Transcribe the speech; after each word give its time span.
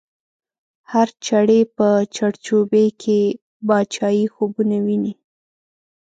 هر 0.91 1.07
چړی 1.25 1.61
په 1.75 1.87
چړچوبۍ 2.15 2.87
کی، 3.01 3.19
باچایې 3.67 4.25
خوبونه 4.33 4.77
وینې 4.85 5.13